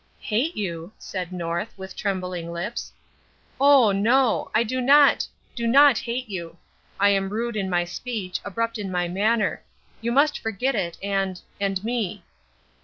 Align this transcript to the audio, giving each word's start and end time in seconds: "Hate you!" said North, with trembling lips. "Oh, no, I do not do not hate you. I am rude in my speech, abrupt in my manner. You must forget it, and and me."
"Hate 0.19 0.57
you!" 0.57 0.93
said 0.97 1.31
North, 1.31 1.75
with 1.77 1.95
trembling 1.95 2.51
lips. 2.51 2.91
"Oh, 3.59 3.91
no, 3.91 4.49
I 4.55 4.63
do 4.63 4.81
not 4.81 5.27
do 5.53 5.67
not 5.67 5.99
hate 5.99 6.27
you. 6.27 6.57
I 6.99 7.09
am 7.09 7.29
rude 7.29 7.55
in 7.55 7.69
my 7.69 7.85
speech, 7.85 8.39
abrupt 8.43 8.79
in 8.79 8.89
my 8.91 9.07
manner. 9.07 9.61
You 10.01 10.11
must 10.11 10.39
forget 10.39 10.73
it, 10.73 10.97
and 11.03 11.39
and 11.59 11.83
me." 11.83 12.23